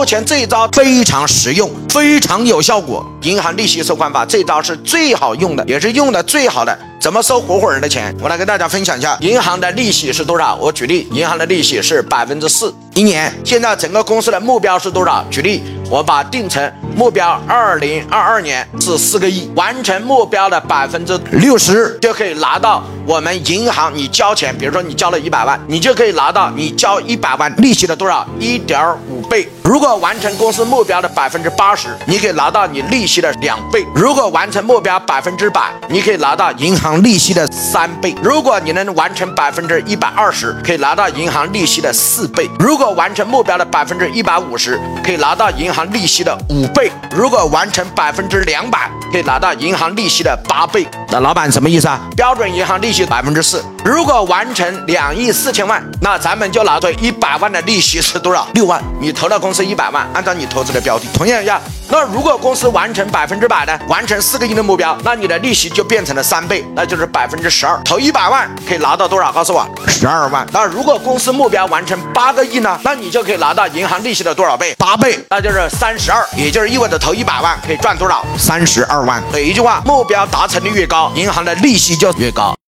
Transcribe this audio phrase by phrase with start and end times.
[0.00, 3.06] 目前这一招非常实用，非常有效果。
[3.20, 6.76] 银行利息收款法这招是最好用的，也是用的最好的。
[6.98, 8.16] 怎么收合伙人的钱？
[8.22, 10.56] 我来跟大家分享一下，银行的利息是多少？
[10.56, 13.30] 我举例，银行的利息是百分之四一年。
[13.44, 15.22] 现在整个公司的目标是多少？
[15.30, 28.24] 举例，我把定成目标，二零二二年是四个亿，完成目标的百分之六十就可以拿到我们银行你交钱，比如说你交了一百万，你就可以拿到你交一百万利息的多少？
[28.38, 29.48] 一点五倍。
[29.64, 33.84] 如果完成公司目标的百分之八十，你可以拿到你利息的两倍。
[33.96, 37.02] 如果完成目标百分之百，你可以拿到银行。
[37.02, 50.86] 利息的三倍，如果你能完成百分之一百二十，可以拿到银行利息的四倍；如果完成目标的百分之一百五十，可以拿到银行利息的五倍；如果完成百分之两百，可以拿到银行利息的八倍。
[51.10, 51.98] 那老板什么意思啊？
[52.16, 58.46] 标准银行利息百分之四，如果完成两亿四千万，那咱们就拿出一百万的利息是多少？
[58.54, 58.82] 六万。
[59.00, 61.60] 你投了公司一百万，按照你投资的标的，同样一样。
[61.88, 63.76] 那如果公司完成百分之百呢？
[63.88, 67.80] 完成四个亿的目标，那你的利息就变成了三倍，那就是百分之十二。
[67.84, 69.32] 投一百万可以拿到多少？
[69.32, 70.46] 告诉我，十二万。
[70.52, 72.78] 那如果公司目标完成八个亿呢？
[72.84, 74.74] 那你就可以拿到银行利息的多少倍？
[74.78, 76.24] 八倍，那就是三十二。
[76.36, 78.24] 也就是意味着投一百万可以赚多少？
[78.38, 79.22] 三十二万。
[79.32, 82.59] 每，一句话，目标达成率越高，银行的利息就越高。